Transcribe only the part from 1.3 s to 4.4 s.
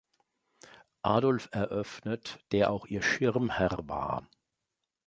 eröffnet, der auch ihr Schirmherr war.